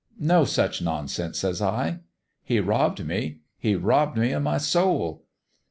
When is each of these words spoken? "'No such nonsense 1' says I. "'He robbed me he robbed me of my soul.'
"'No 0.33 0.45
such 0.45 0.81
nonsense 0.81 1.27
1' 1.27 1.33
says 1.51 1.61
I. 1.61 1.99
"'He 2.43 2.59
robbed 2.59 3.05
me 3.05 3.41
he 3.59 3.75
robbed 3.75 4.17
me 4.17 4.31
of 4.31 4.41
my 4.41 4.57
soul.' 4.57 5.25